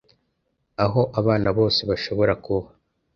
[0.83, 2.67] Aho abana bose bashobora kuba